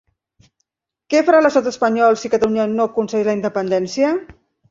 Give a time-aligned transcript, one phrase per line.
[1.13, 4.13] Què farà l'estat espanyol si Catalunya no aconsegueix la independència?